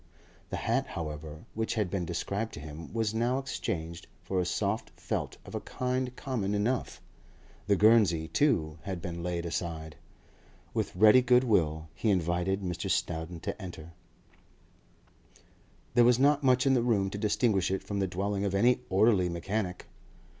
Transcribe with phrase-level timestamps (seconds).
[0.49, 4.89] The hat, however, which had been described to him, was now exchanged for a soft
[4.99, 6.99] felt of a kind common enough;
[7.67, 9.97] the guernsey, too, had been laid aside.
[10.73, 12.89] With ready goodwill he invited Mr.
[12.89, 13.91] Snowdon to enter.
[15.93, 18.81] There was not much in the room to distinguish it from the dwelling of any
[18.89, 19.85] orderly mechanic.